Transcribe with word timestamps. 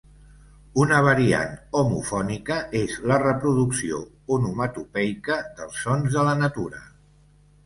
Una 0.83 1.01
variant 1.07 1.51
homofònica 1.81 2.57
és 2.79 2.95
la 3.11 3.19
reproducció 3.25 4.01
onomatopeica 4.39 5.39
dels 5.61 5.85
sons 5.87 6.19
de 6.19 6.25
la 6.31 6.35
natura. 6.43 6.83